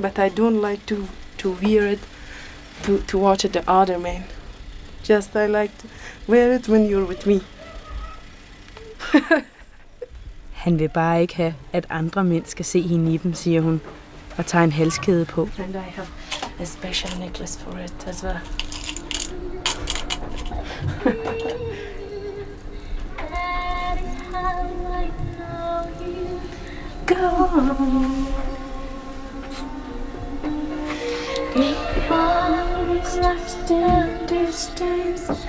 [0.00, 0.96] but I don't like to,
[1.38, 2.00] to wear it
[2.82, 4.24] to, to watch the other man.
[5.04, 5.86] Just I like to
[6.26, 7.40] wear it when you're with me.
[10.52, 13.80] Han vil bare ikke have, at andre mænd skal se hende i dem, siger hun,
[14.36, 15.48] og tager en halskæde på.
[15.58, 16.06] And I have
[16.58, 18.40] a special necklace for it as well.
[27.06, 28.32] Go.
[34.52, 35.46] distance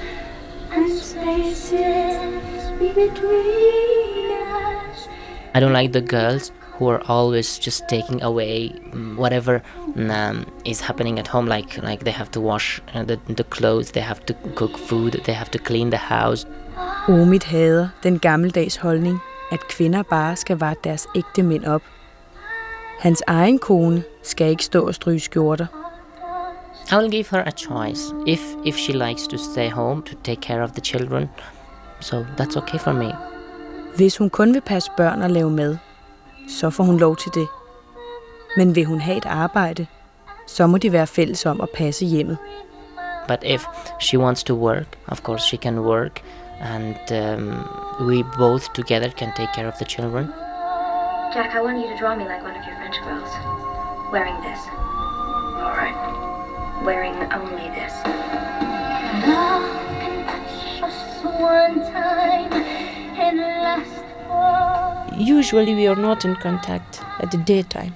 [0.72, 5.08] and spaces between us.
[5.54, 8.70] I don't like the girls who are always just taking away
[9.16, 9.62] whatever
[9.96, 13.92] um, is happening at home like like they have to wash uh, the, the clothes
[13.92, 16.46] they have to cook food they have to clean the house
[17.08, 19.20] Omid hader den gammeldags holdning,
[19.52, 21.82] at kvinder bare skal varte deres ægte mænd op.
[23.00, 25.66] Hans egen kone skal ikke stå og stryge skjorter.
[26.92, 28.14] I will give her a choice.
[28.28, 31.30] If if she likes to stay home to take care of the children,
[32.00, 33.16] so that's okay for me.
[33.96, 35.78] Hvis hun kun vil passe børn og lave mad,
[36.50, 37.48] så får hun lov til det.
[38.58, 39.88] Men vil hun have et arbejde,
[40.48, 42.38] så må de være fælles om at passe hjemmet.
[43.28, 43.66] But if
[44.00, 46.22] she wants to work, of course she can work,
[46.62, 47.68] and um,
[48.08, 50.26] we both together can take care of the children.
[51.34, 53.32] Jack, I want you to draw me like one of your French girls.
[54.12, 54.60] Wearing this.
[55.64, 55.98] All right.
[56.86, 57.94] Wearing only this.
[59.26, 59.66] Love
[60.02, 62.54] can touch us one time
[63.26, 67.96] and last for Usually we are not in contact at the daytime.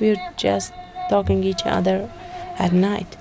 [0.00, 0.72] We're just
[1.10, 2.08] talking each other
[2.58, 3.18] at night.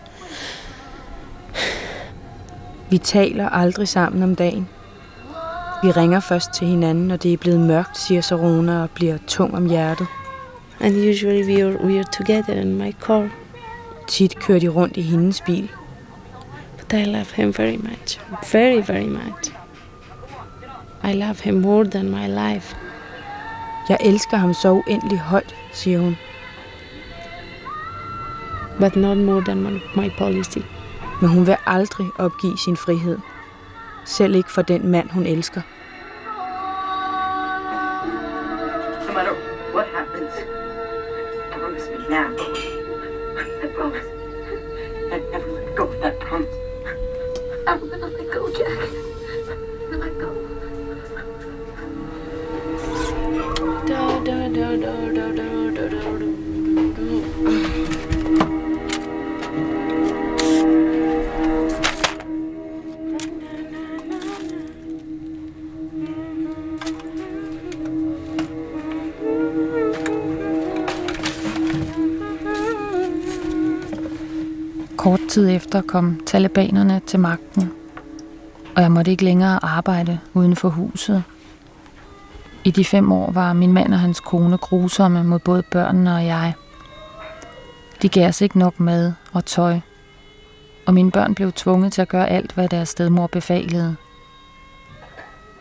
[2.89, 4.69] Vi taler aldrig sammen om dagen.
[5.83, 9.55] Vi ringer først til hinanden, når det er blevet mørkt, siger Sarona og bliver tung
[9.55, 10.07] om hjertet.
[10.79, 13.29] And usually we are, we are together in my car.
[14.07, 15.69] Tit kører de rundt i hendes bil.
[16.77, 18.19] But I love him very much.
[18.51, 19.53] Very, very much.
[21.03, 22.75] I love him more than my life.
[23.89, 26.17] Jeg elsker ham så uendelig højt, siger hun.
[28.79, 30.61] But not more than my, my policy.
[31.21, 33.17] Men hun vil aldrig opgive sin frihed.
[34.05, 35.61] Selv ikke for den mand, hun elsker.
[75.69, 77.71] Efter kom talibanerne til magten,
[78.75, 81.23] og jeg måtte ikke længere arbejde uden for huset.
[82.63, 86.25] I de fem år var min mand og hans kone grusomme mod både børnene og
[86.25, 86.53] jeg.
[88.01, 89.79] De gav os ikke nok mad og tøj,
[90.85, 93.95] og mine børn blev tvunget til at gøre alt, hvad deres stedmor befalede.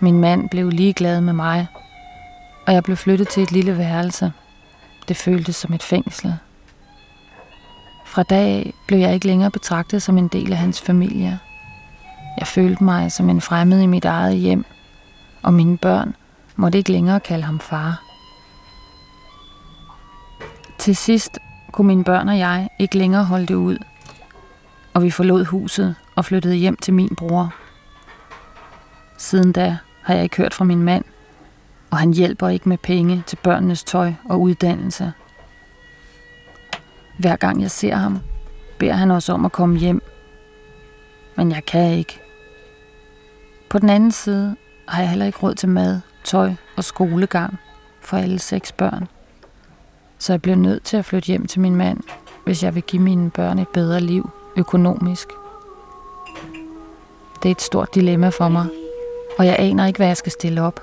[0.01, 1.67] Min mand blev ligeglad med mig,
[2.67, 4.33] og jeg blev flyttet til et lille værelse.
[5.09, 6.35] Det føltes som et fængsel.
[8.09, 11.39] Fra dag af blev jeg ikke længere betragtet som en del af hans familie.
[12.39, 14.65] Jeg følte mig som en fremmed i mit eget hjem,
[15.43, 16.15] og mine børn
[16.57, 18.03] måtte ikke længere kalde ham far.
[20.79, 21.39] Til sidst
[21.73, 23.79] kunne mine børn og jeg ikke længere holde det ud,
[24.95, 27.55] og vi forlod huset og flyttede hjem til min bror.
[29.19, 31.05] Siden da har jeg ikke hørt fra min mand,
[31.91, 35.13] og han hjælper ikke med penge til børnenes tøj og uddannelse.
[37.19, 38.19] Hver gang jeg ser ham,
[38.79, 40.03] beder han os om at komme hjem.
[41.37, 42.21] Men jeg kan ikke.
[43.69, 44.57] På den anden side
[44.89, 47.59] har jeg heller ikke råd til mad, tøj og skolegang
[48.01, 49.09] for alle seks børn.
[50.19, 52.01] Så jeg bliver nødt til at flytte hjem til min mand,
[52.45, 55.29] hvis jeg vil give mine børn et bedre liv økonomisk.
[57.43, 58.67] Det er et stort dilemma for mig,
[59.39, 60.81] og jeg aner ikke, hvad jeg skal stille op.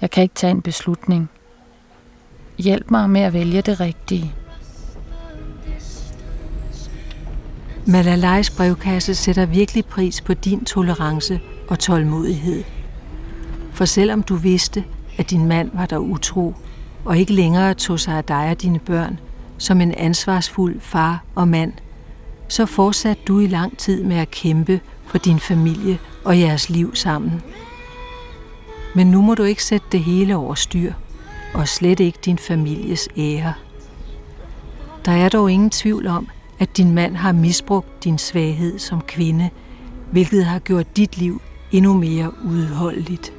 [0.00, 1.30] Jeg kan ikke tage en beslutning.
[2.58, 4.34] Hjælp mig med at vælge det rigtige.
[7.88, 12.64] Malalais brevkasse sætter virkelig pris på din tolerance og tålmodighed.
[13.72, 14.84] For selvom du vidste,
[15.18, 16.54] at din mand var der utro,
[17.04, 19.18] og ikke længere tog sig af dig og dine børn,
[19.58, 21.72] som en ansvarsfuld far og mand,
[22.48, 26.94] så fortsatte du i lang tid med at kæmpe for din familie og jeres liv
[26.94, 27.42] sammen.
[28.94, 30.92] Men nu må du ikke sætte det hele over styr,
[31.54, 33.54] og slet ikke din families ære.
[35.04, 39.50] Der er dog ingen tvivl om, at din mand har misbrugt din svaghed som kvinde,
[40.12, 41.42] hvilket har gjort dit liv
[41.72, 43.32] endnu mere udholdeligt.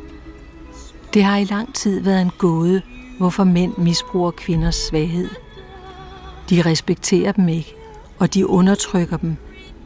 [1.13, 2.81] Det har i lang tid været en gåde,
[3.17, 5.29] hvorfor mænd misbruger kvinders svaghed.
[6.50, 7.73] De respekterer dem ikke,
[8.19, 9.35] og de undertrykker dem,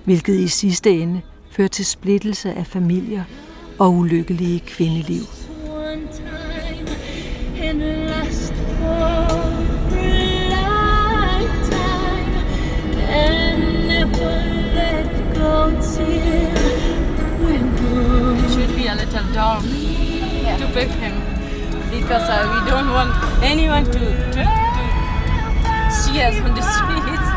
[0.06, 3.24] hvilket i sidste ende fører til splittelse af familier
[3.80, 5.41] og ulykkelige kvindeliv.
[18.44, 19.64] It should be a little dark
[20.60, 21.14] to pick him
[21.92, 23.12] because uh, we don't want
[23.44, 24.00] anyone to,
[24.36, 24.44] to,
[25.66, 27.30] to see us on the streets.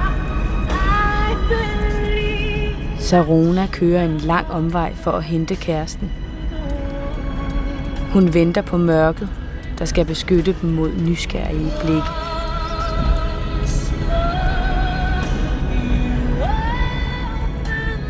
[2.99, 6.13] Sarona kører en lang omvej for at hente kæresten.
[8.13, 9.29] Hun venter på mørket,
[9.79, 12.34] der skal beskytte dem mod nysgerrige blikke.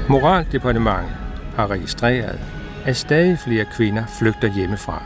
[0.08, 1.16] Moraldepartementet
[1.56, 2.40] har registreret,
[2.84, 5.02] at stadig flere kvinder flygter hjemmefra.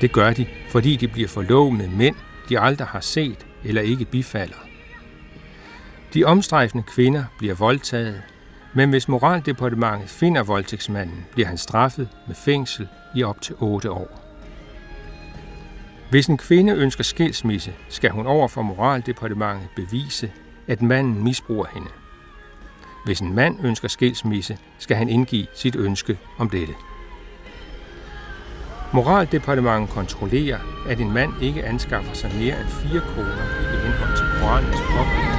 [0.00, 2.16] Det gør de, fordi de bliver forlovet med mænd,
[2.48, 4.56] de aldrig har set eller ikke bifalder.
[6.14, 8.22] De omstrejfende kvinder bliver voldtaget,
[8.74, 14.24] men hvis moraldepartementet finder voldtægtsmanden, bliver han straffet med fængsel i op til 8 år.
[16.10, 20.32] Hvis en kvinde ønsker skilsmisse, skal hun over for moraldepartementet bevise,
[20.68, 21.88] at manden misbruger hende.
[23.04, 26.74] Hvis en mand ønsker skilsmisse, skal han indgive sit ønske om dette.
[28.92, 34.26] Moraldepartementet kontrollerer, at en mand ikke anskaffer sig mere end fire kroner i henhold til
[34.40, 35.38] Koranens påbud.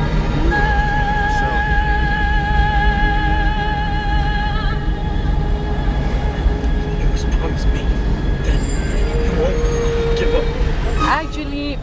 [11.10, 11.78] Actually,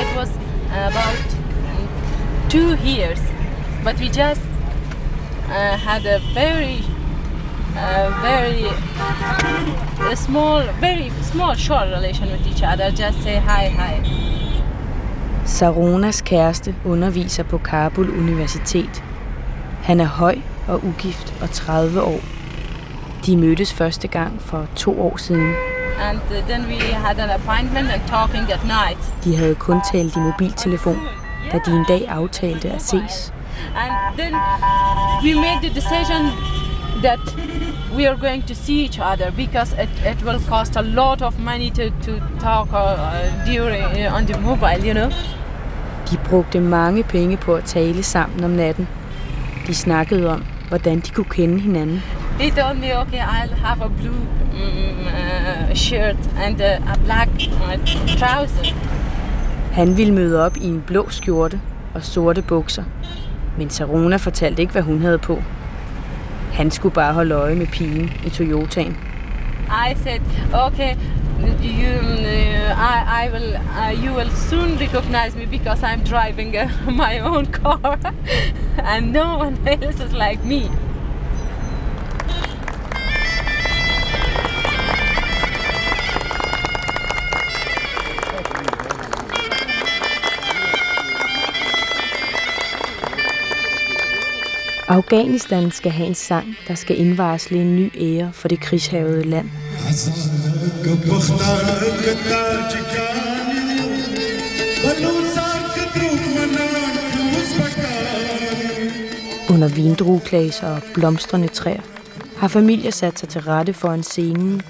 [0.00, 0.30] it was
[0.70, 1.16] about
[2.48, 3.20] two years,
[3.84, 4.42] but we just
[5.48, 6.84] uh, had a very
[7.76, 8.66] a very
[10.12, 12.90] a small, very small, short relation with each other.
[12.90, 14.02] Just say hi, hi.
[15.44, 19.04] Saronas kæreste underviser på Kabul Universitet.
[19.82, 22.20] Han er høj og ugift og 30 år.
[23.26, 25.54] De mødtes første gang for to år siden.
[26.00, 29.24] And uh, then we had an appointment and talking at night.
[29.24, 30.98] De havde kun talt i mobiltelefon,
[31.52, 33.32] da de en dag aftalte at ses.
[33.74, 34.32] And then
[35.22, 36.30] we made the decision
[37.02, 37.20] that
[37.96, 41.38] we are going to see each other because it, it will cost a lot of
[41.38, 45.10] money to, to talk uh, during uh, on the mobile, you know.
[46.10, 48.88] De brugte mange penge på at tale sammen om natten.
[49.66, 52.02] De snakkede om, hvordan de kunne kende hinanden.
[52.38, 57.28] He told me, okay, I'll have a blue um, uh, shirt and a, a black
[57.38, 58.74] uh, trouser.
[59.72, 61.60] Han ville møde op i en blå skjorte
[61.94, 62.82] og sorte bukser.
[63.58, 65.42] Men Sarona fortalte ikke, hvad hun havde på.
[66.52, 68.96] Han skulle bare holde øje med pigen i Toyotaen.
[69.70, 70.20] I said,
[70.52, 70.96] okay,
[71.62, 76.68] you, uh, I, I will, uh, you will soon recognize me because I'm driving uh,
[77.04, 77.98] my own car,
[78.94, 80.70] and no one else is like me.
[94.90, 99.50] Afghanistan skal have en sang, der skal indvarsle en ny ære for det krigshavede land.
[109.50, 111.82] Under vindrueklaser og blomstrende træer
[112.36, 114.60] har familier sat sig til rette for en scene,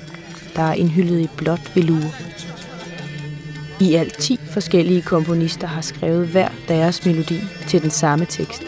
[0.57, 2.13] der er indhyllet i blåt velure.
[3.81, 8.63] I alt 10 forskellige komponister har skrevet hver deres melodi til den samme tekst.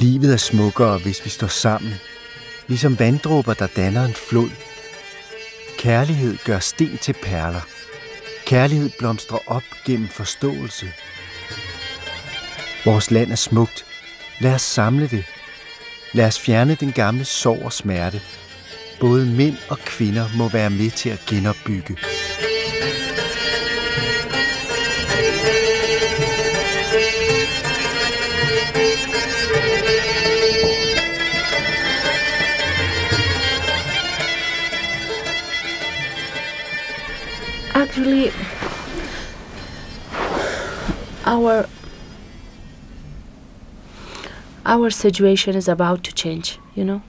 [0.00, 1.94] Livet er smukkere, hvis vi står sammen.
[2.66, 4.50] Ligesom vanddråber, der danner en flod.
[5.78, 7.60] Kærlighed gør sten til perler.
[8.46, 10.86] Kærlighed blomstrer op gennem forståelse.
[12.84, 13.84] Vores land er smukt.
[14.40, 15.24] Lad os samle det.
[16.12, 18.20] Lad os fjerne den gamle sorg og smerte.
[19.00, 21.96] Både mænd og kvinder må være med til at genopbygge.
[37.90, 38.30] Actually
[41.26, 41.66] our
[44.64, 47.02] our situation is about to change you know?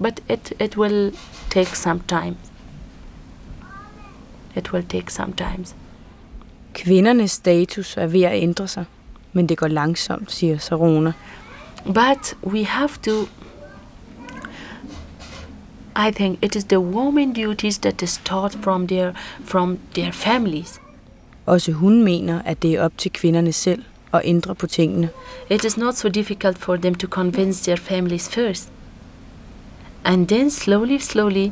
[0.00, 1.12] But it it will
[1.50, 2.36] take some time.
[4.56, 5.64] It will take some time
[6.74, 8.84] Kvindernes status er ved at ændre sig,
[9.32, 11.12] men det går langsomt, siger Sarona.
[11.84, 13.28] but we have to
[15.98, 19.12] I think it is the woman duties that is taught from their
[19.44, 20.80] from their families.
[21.46, 23.82] Også hun mener, at det er op til kvinderne selv
[24.12, 25.08] at ændre på tingene.
[25.50, 28.68] It is not so difficult for them to convince their families first.
[30.04, 31.50] And then slowly, slowly,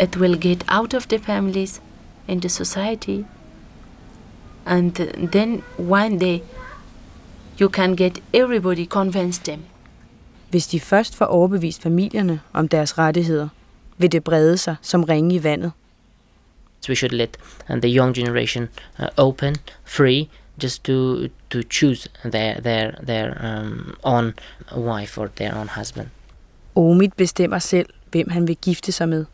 [0.00, 1.82] it will get out of the families
[2.28, 3.24] in the society.
[4.66, 4.92] And
[5.32, 6.42] then one day,
[7.60, 9.60] you can get everybody convinced them.
[10.50, 13.48] Hvis de først får overbevist familierne om deres rettigheder,
[13.98, 15.72] vil det brede sig som ringe i vandet.
[16.88, 17.36] We should let
[17.70, 18.68] uh, the young generation
[18.98, 20.28] uh, open, free,
[20.62, 24.34] just to to choose their their their um, own
[24.76, 26.08] wife or their own husband.
[26.74, 29.24] Omid bestemmer selv, hvem han vil gifte sig med,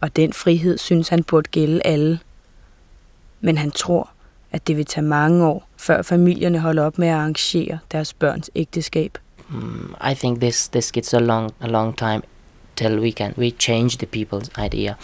[0.00, 2.18] og den frihed synes han burde gælde alle.
[3.40, 4.10] Men han tror,
[4.52, 8.50] at det vil tage mange år, før familierne holder op med at arrangere deres børns
[8.54, 9.18] ægteskab.
[9.48, 12.22] Mm, I think this this gets a long a long time
[12.78, 14.96] till we can we change the people's idea.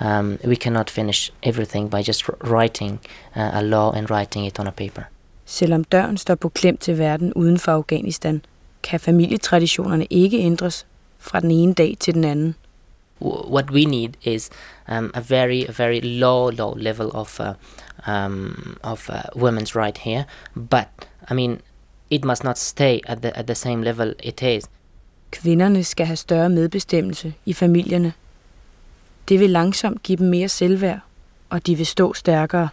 [0.00, 2.98] Um, we cannot finish everything by just writing
[3.36, 5.04] uh, a law and writing it on a paper.
[5.46, 8.42] Selvom døren står på klem til verden uden for Afghanistan,
[8.82, 10.86] kan familietraditionerne ikke ændres
[11.18, 12.54] fra den ene dag til den anden.
[13.50, 14.50] What we need is
[14.88, 17.52] um, a very, a very low, low level of uh,
[18.06, 20.24] um, of uh, women's right here.
[20.54, 20.88] But
[21.30, 21.60] I mean,
[22.10, 24.68] it must not stay at the at the same level it is.
[25.30, 28.12] Kvinderne skal have større medbestemmelse i familierne.
[29.28, 31.00] Det vil langsomt give dem mere selvværd,
[31.50, 32.68] og de vil stå stærkere.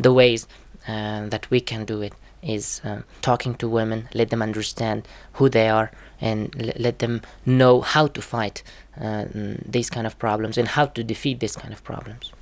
[0.00, 0.46] The ways
[0.88, 0.94] uh,
[1.30, 2.12] that we can do it
[2.42, 2.90] is uh,
[3.22, 5.86] talking to women, let them understand who they are,
[6.20, 8.64] and let them know how to fight
[9.00, 9.24] uh,
[9.72, 12.32] these kind of problems and how to defeat these kind of problems.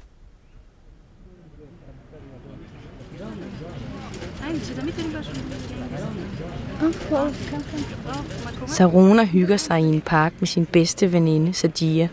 [8.66, 12.08] Sarona hygger sig i en park med sin bedste veninde, Sadia.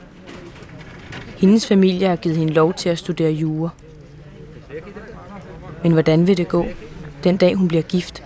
[1.38, 3.70] Hendes familie har givet hende lov til at studere jure.
[5.84, 6.66] Men hvordan vil det gå,
[7.24, 8.24] den dag hun bliver gift?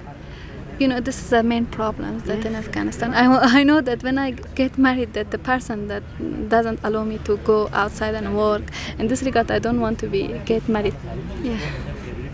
[0.79, 4.17] you know this is the main problem that in afghanistan I, I know that when
[4.17, 6.03] i get married that the person that
[6.49, 8.63] doesn't allow me to go outside and work
[8.99, 10.95] in this regard i don't want to be get married
[11.43, 11.59] yeah.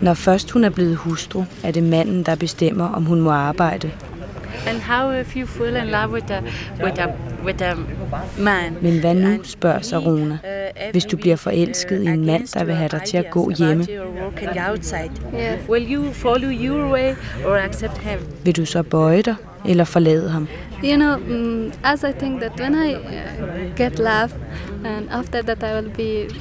[0.02, 3.90] Når først hun er blevet hustru, er det manden, der bestemmer, om hun må arbejde.
[4.66, 6.42] And how if you fall in love with a,
[6.84, 7.06] with a,
[7.44, 7.74] with a
[8.38, 8.76] man?
[8.82, 10.38] Men hvad nu, spørger Sarona,
[10.92, 13.86] hvis du bliver forelsket i en mand, der vil have dig til at gå hjemme?
[15.68, 17.14] Will you follow your way
[17.46, 18.18] or accept him?
[18.44, 19.34] Vil du så bøje dig
[19.68, 20.48] eller forlade ham?
[20.84, 24.30] You know, um, as I think that when I uh, get love,
[24.84, 26.34] and after that I will be,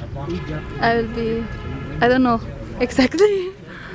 [0.81, 1.43] I will be,
[2.01, 2.39] I don't know
[2.81, 3.25] exactly.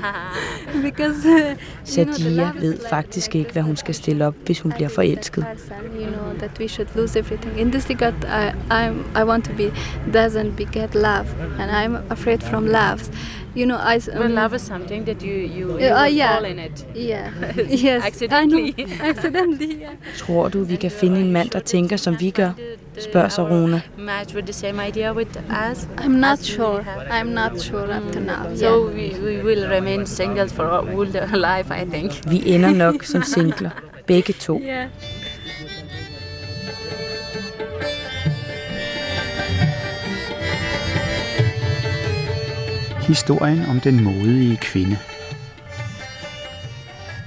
[0.82, 5.46] Because, uh, Sadia ved faktisk ikke, hvad hun skal stille op, hvis hun bliver forelsket.
[6.00, 7.60] You know that we should lose everything.
[7.60, 8.88] In this regard, I, I,
[9.20, 9.72] I want to be
[10.18, 11.26] doesn't beget love,
[11.60, 13.00] and I'm afraid from love.
[13.54, 13.96] You know, I.
[14.12, 16.34] Um, well, love is something that you you, you uh, yeah.
[16.34, 16.84] fall in it.
[16.94, 17.30] Yeah.
[17.68, 18.04] yes.
[18.04, 18.74] Accidentally.
[18.78, 19.04] I know.
[19.10, 19.74] Accidentally.
[19.80, 19.94] Yeah.
[20.16, 22.52] Tror du, vi kan finde en mand, der tænker, som vi gør?
[22.98, 23.80] Spørger Sarona.
[23.98, 25.36] Match with the same idea with
[25.70, 25.88] us.
[25.98, 26.84] I'm not sure.
[27.10, 28.56] I'm not sure up to now.
[28.56, 32.30] So we, we will remain single for all the life, I think.
[32.30, 33.70] Vi ender nok som singler,
[34.06, 34.60] begge to.
[34.60, 34.88] Yeah.
[43.06, 44.98] Historien om den modige kvinde.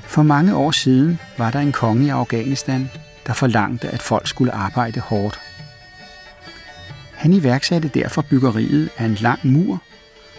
[0.04, 2.90] For mange år siden var der en konge i Afghanistan,
[3.28, 5.40] der forlangte, at folk skulle arbejde hårdt.
[7.14, 9.82] Han iværksatte derfor byggeriet af en lang mur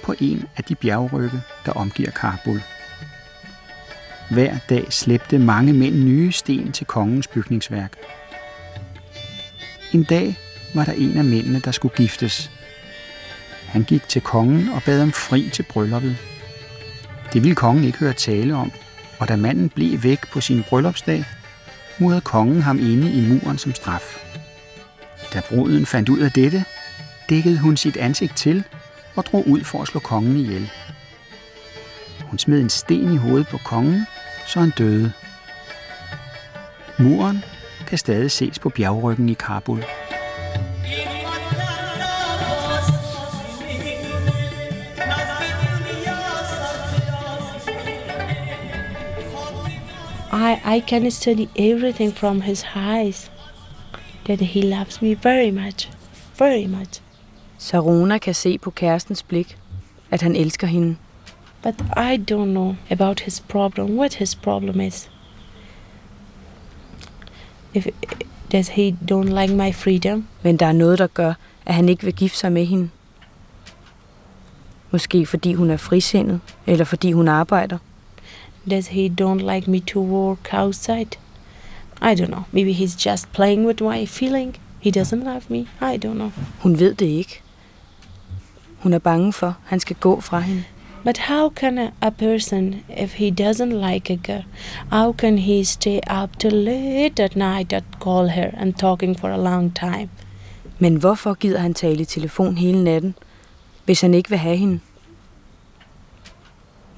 [0.05, 2.63] på en af de bjergrygge, der omgiver Kabul.
[4.31, 7.93] Hver dag slæbte mange mænd nye sten til kongens bygningsværk.
[9.93, 10.37] En dag
[10.75, 12.51] var der en af mændene, der skulle giftes.
[13.69, 16.17] Han gik til kongen og bad om fri til brylluppet.
[17.33, 18.73] Det ville kongen ikke høre tale om,
[19.19, 21.25] og da manden blev væk på sin bryllupsdag,
[21.99, 24.19] murede kongen ham inde i muren som straf.
[25.35, 26.65] Da bruden fandt ud af dette,
[27.29, 28.65] dækkede hun sit ansigt til
[29.17, 30.71] og drog ud for at slå kongen ihjel.
[32.25, 34.07] Hun smed en sten i hovedet på kongen,
[34.47, 35.13] så han døde.
[36.99, 37.45] Muren
[37.87, 39.85] kan stadig ses på bjergryggen i Kabul.
[50.39, 53.31] I, I can study everything from his eyes.
[54.25, 55.91] That he loves me very much.
[56.39, 57.03] Very much.
[57.59, 59.59] Sarona kan se på kærestens blik,
[60.11, 60.97] at han elsker hende.
[61.63, 65.11] But I don't know about his problem, what his problem is.
[67.75, 67.87] If,
[68.53, 70.27] does he don't like my freedom?
[70.43, 71.33] Men der er noget, der gør,
[71.67, 72.91] at han ikke vil gifte sig med hende.
[74.91, 77.79] Måske fordi hun er frisindet, eller fordi hun arbejder.
[78.69, 81.17] Does he don't like me to work outside?
[82.01, 82.45] I don't know.
[82.53, 84.55] Maybe he's just playing with my feeling.
[84.81, 85.67] He doesn't love me.
[85.81, 86.33] I don't know.
[86.59, 87.43] Hun ved det ikke.
[88.79, 90.65] Hun er bange for, at han skal gå fra hende.
[91.05, 94.45] But how can a, a person, if he doesn't like a girl,
[94.91, 99.31] how can he stay up till late at night and call her and talking for
[99.31, 100.11] a long time?
[100.79, 103.15] Men hvorfor gider han tale i telefon hele natten,
[103.85, 104.81] hvis han ikke vil have hende?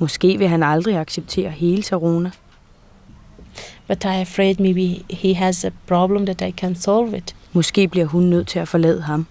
[0.00, 2.30] Måske vil han aldrig acceptere hele Sarona.
[3.88, 7.34] But I afraid maybe he has a problem that I can solve it.
[7.52, 9.26] Måske bliver hun nødt til at forlade ham.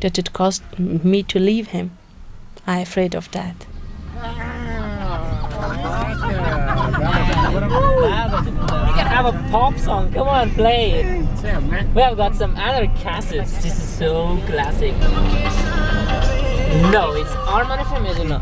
[0.00, 1.90] That it cost me to leave him.
[2.66, 3.54] I'm afraid of that.
[8.86, 10.12] We can have a pop song.
[10.14, 11.06] Come on, play it.
[11.94, 13.62] We have got some other cassettes.
[13.62, 14.94] This is so classic.
[16.92, 18.40] No, it's Armand from Medina.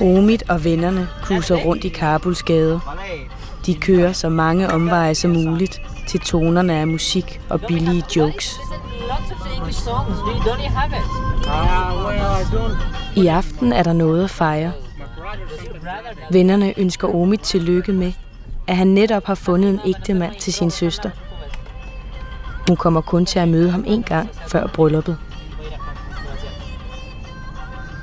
[0.00, 2.96] Omid og vennerne cruiser rundt i Kabuls gader.
[3.66, 8.60] De kører så mange omveje som muligt til tonerne af musik og billige jokes.
[13.16, 14.72] I aften er der noget at fejre.
[16.30, 18.12] Vennerne ønsker Omid tillykke med,
[18.66, 21.10] at han netop har fundet en ægte mand til sin søster.
[22.68, 25.16] Hun kommer kun til at møde ham en gang før brylluppet.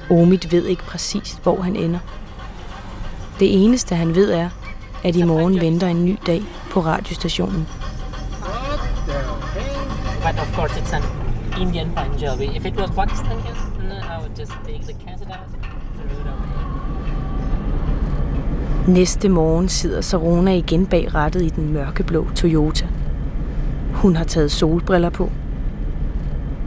[0.10, 2.00] Omid ved ikke præcis, hvor han ender.
[3.40, 4.50] Det eneste, han ved er,
[5.04, 6.42] at i morgen venter en ny dag
[6.72, 7.68] på radiostationen.
[10.24, 11.04] But of course, it's an
[11.62, 12.46] Indian Punjabi.
[12.58, 13.42] If it was Pakistani,
[13.90, 15.68] no, I would just take the cassette out.
[18.88, 22.88] Næste morgen sidder Sarona igen bag rattet i den mørkeblå Toyota.
[23.94, 25.30] Hun har taget solbriller på.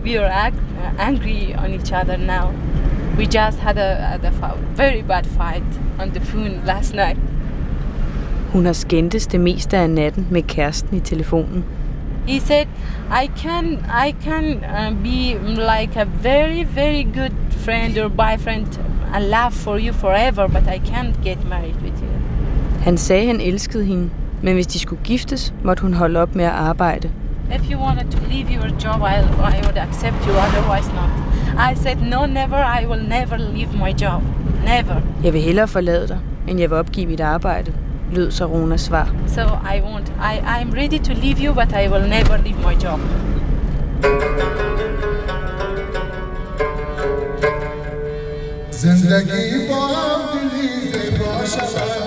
[0.05, 0.53] We are
[0.99, 2.70] angry on each other now.
[3.19, 5.63] We just had a, a very bad fight
[6.01, 7.17] on the phone last night.
[8.53, 11.65] Hun har skændtes det meste af natten med kæresten i telefonen.
[12.27, 12.67] He said,
[13.25, 13.65] "I can,
[14.07, 15.39] I can uh, be
[15.75, 18.67] like a very, very good friend or boyfriend
[19.15, 22.09] and love for you forever, but I can't get married with you."
[22.83, 24.11] Han sagde, han elskede hende,
[24.43, 27.11] men hvis de skulle giftes, måtte hun holde op med at arbejde.
[27.55, 29.15] If you wanted to leave your job, I,
[29.57, 30.33] I would accept you.
[30.33, 31.30] Otherwise, not.
[31.72, 32.58] I said, "No, never.
[32.82, 34.22] I will never leave my job.
[34.66, 37.72] Never." Jeg vil hellere forlade dig, end jeg vil opgive mit arbejde,
[38.12, 39.14] lød Saronas svar.
[39.28, 40.10] So I won't.
[40.34, 43.00] I, I'm ready to leave you, but I will never leave my job.
[48.72, 49.88] زندگی با
[50.34, 51.99] دلی زیبا شود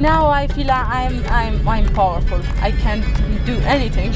[0.00, 2.40] Now I feel I'm, I'm, I'm powerful.
[2.62, 3.04] I can't
[3.46, 4.14] do anything.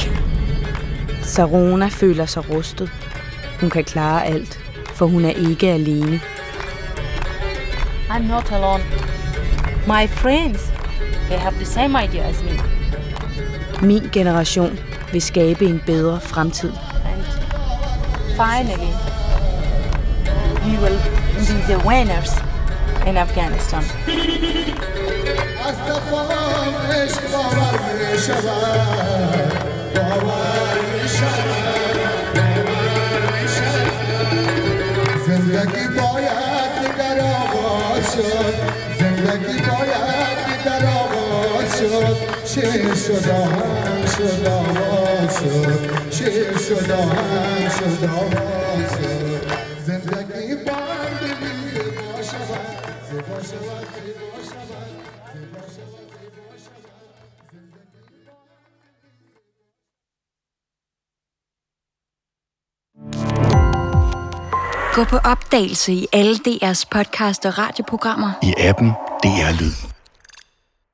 [1.23, 2.91] Sarona føler sig rustet.
[3.61, 4.59] Hun kan klare alt,
[4.95, 6.21] for hun er ikke alene.
[8.11, 9.08] I'm not alone.
[9.88, 10.72] My friends,
[11.30, 12.58] they have the same idea as me.
[13.82, 14.80] Min generation
[15.12, 16.72] vil skabe en bedre fremtid.
[17.06, 17.24] And
[18.38, 18.94] finally,
[20.66, 21.00] we will
[21.48, 22.32] be the winners
[23.08, 23.84] in Afghanistan.
[35.28, 38.87] زندگی باید در آغاز شد
[39.28, 48.06] زندگی باید در آغاز شد چه شد هم شد آغاز شد چه شد هم شد
[48.06, 49.42] آغاز شد
[49.86, 51.14] زندگی باید
[51.74, 52.74] زیبا شود
[53.12, 54.88] زیبا شود زیبا شود
[55.34, 56.84] زیبا شود زیبا شود
[64.96, 68.32] Gå på opdagelse i alle DR's podcast og radioprogrammer.
[68.44, 69.88] I appen DR Lyd.